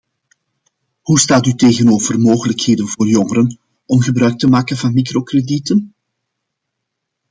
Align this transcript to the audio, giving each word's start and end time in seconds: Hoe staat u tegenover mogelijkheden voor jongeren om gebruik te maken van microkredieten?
Hoe 1.01 1.19
staat 1.19 1.45
u 1.45 1.53
tegenover 1.53 2.19
mogelijkheden 2.19 2.87
voor 2.87 3.07
jongeren 3.07 3.59
om 3.85 4.01
gebruik 4.01 4.37
te 4.37 4.47
maken 4.47 4.77
van 4.77 4.93
microkredieten? 4.93 5.93